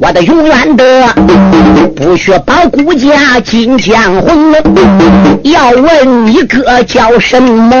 [0.00, 1.08] 我的永远的
[1.96, 4.52] 不学保顾家金江红，
[5.44, 7.76] 要问你哥叫什么？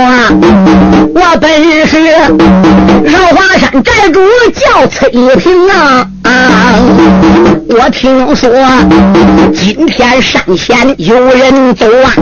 [1.14, 2.18] 我本是
[3.10, 4.20] 少华山寨主，
[4.54, 6.06] 叫崔平啊。
[6.22, 6.78] 啊！
[7.68, 8.50] 我听说
[9.54, 12.12] 今天上前有人走啊，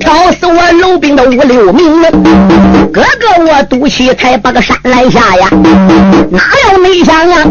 [0.00, 2.02] 挑死我楼兵的五六名。
[2.92, 5.48] 哥哥，我赌气才把个山来下呀，
[6.30, 6.40] 哪
[6.72, 7.44] 有没想啊？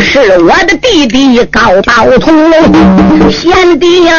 [0.00, 2.34] 是我的弟弟高宝通，
[3.30, 4.14] 贤弟呀，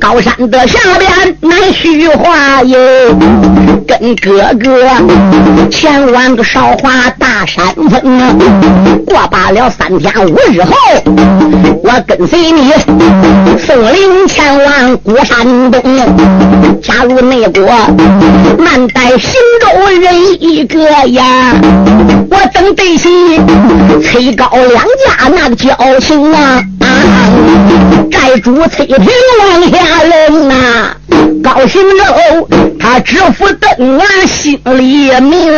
[0.00, 2.78] 高山的下边难虚话耶，
[3.88, 8.36] 跟哥哥前往个韶华大山峰啊，
[9.06, 9.70] 过罢了。
[9.70, 10.74] 三天五日后，
[11.82, 12.70] 我跟随你
[13.58, 15.82] 送灵前往孤山东，
[16.82, 17.66] 加入内国，
[18.58, 20.78] 难待行州人一个
[21.08, 21.54] 呀！
[22.30, 23.08] 我怎得起
[24.04, 26.62] 崔高两家那个交情啊？
[26.80, 26.86] 啊
[28.10, 28.98] 寨主崔平
[29.40, 30.96] 王下人呐，
[31.42, 32.48] 高兴州
[32.90, 35.52] 他知府邓啊心里明。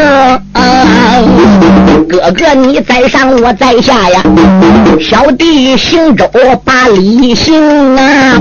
[2.08, 4.20] 哥哥你在上，我在下呀。
[5.00, 6.28] 小弟行舟
[6.64, 8.36] 把礼行啊。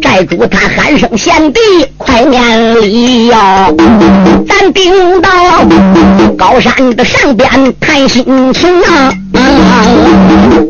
[0.00, 1.60] 寨主他喊声贤弟，
[1.98, 3.68] 快免礼呀。
[4.48, 5.30] 咱顶到
[6.38, 9.12] 高山的上边谈心情啊。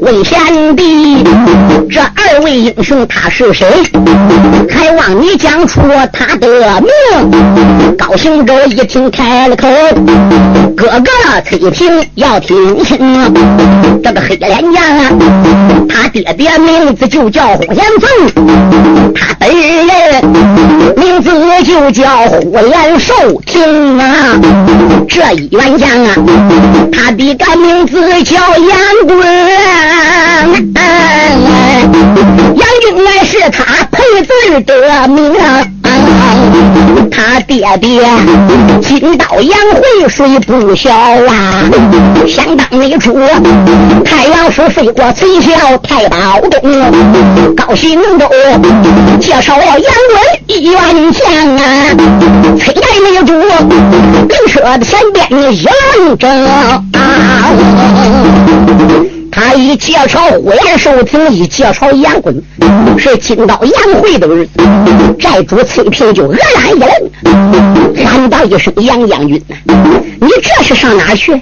[0.03, 1.23] 问贤弟，
[1.89, 3.67] 这二位英雄他是谁？
[4.69, 5.81] 还望你讲出
[6.13, 6.49] 他的
[6.81, 6.91] 名。
[7.99, 9.69] 高行者一听开了口，
[10.77, 11.11] 哥哥
[11.45, 12.99] 崔平要听清，
[14.03, 15.11] 这个黑脸将啊，
[15.89, 20.25] 他爹爹名字就叫呼延凤，他本人
[20.97, 21.31] 名字
[21.65, 23.15] 就叫呼延寿。
[23.45, 24.39] 听啊，
[25.09, 26.15] 这一员将啊，
[26.93, 29.19] 他的个名字叫杨棍。
[32.57, 32.87] 杨俊
[33.25, 35.65] 是他配字的名啊。
[37.11, 38.03] 他爹爹
[38.83, 41.65] 金刀杨回水不小啊，
[42.27, 43.19] 想当你主
[44.05, 46.61] 太阳叔飞过崔桥太保东，
[47.57, 48.29] 高兴都
[49.21, 49.89] 介绍了杨文
[50.47, 51.63] 一员将啊，
[52.59, 53.33] 崔太你主？
[54.29, 56.83] 更说的前边一完整啊。
[59.37, 62.43] 他一介绍呼延寿亭，一介绍杨棍，
[62.97, 64.51] 是金刀杨回的儿子。
[65.21, 71.35] 寨主崔平就愕然一愣，喊道一声：“杨将军，你这是上哪去？”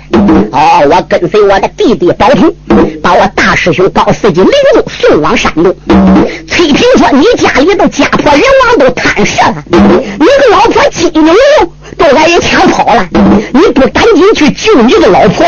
[0.50, 2.52] 哦，我跟随我的弟弟宝平，
[3.00, 5.72] 把我大师兄高四级领路送往山东。
[6.48, 11.32] 崔平说：“你家里的家破人亡都摊设了，你个老婆金牛
[11.96, 13.08] 都挨人抢跑了，
[13.52, 15.46] 你不赶紧去救你的老婆？”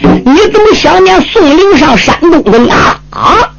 [0.00, 2.74] 你怎么想念宋灵上山东的呢？
[3.10, 3.50] 啊！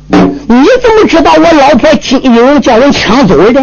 [0.51, 3.61] 你怎么知道我老婆金玉荣叫人抢走的？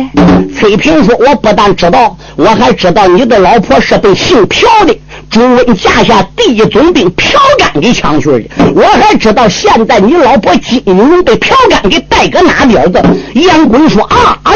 [0.56, 4.96] 崔平说：“我不但知道，我还知道你的老婆是被姓朴的
[5.28, 8.44] 朱温架下第一总兵朴干给抢去的。
[8.74, 13.02] 我还知道现在你老婆金玉荣被朴干给带搁哪边子。”
[13.34, 14.52] 杨坤说：“啊，哎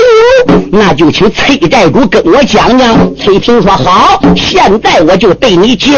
[0.46, 5.92] 呦，那就请崔寨主跟我讲讲。”崔平说：“好，现在我就对你讲。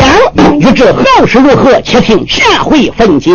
[0.59, 3.31] 欲知后事如何，且听下回分解。”